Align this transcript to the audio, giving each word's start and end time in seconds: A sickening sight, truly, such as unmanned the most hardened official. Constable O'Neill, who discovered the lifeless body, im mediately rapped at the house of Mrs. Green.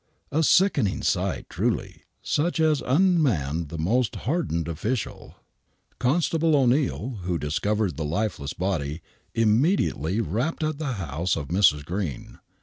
A 0.31 0.41
sickening 0.41 1.03
sight, 1.03 1.47
truly, 1.47 2.01
such 2.23 2.59
as 2.59 2.81
unmanned 2.83 3.69
the 3.69 3.77
most 3.77 4.15
hardened 4.25 4.67
official. 4.67 5.35
Constable 5.99 6.55
O'Neill, 6.55 7.19
who 7.21 7.37
discovered 7.37 7.97
the 7.97 8.03
lifeless 8.03 8.53
body, 8.53 9.03
im 9.35 9.61
mediately 9.61 10.19
rapped 10.19 10.63
at 10.63 10.79
the 10.79 10.93
house 10.93 11.35
of 11.35 11.49
Mrs. 11.49 11.85
Green. 11.85 12.39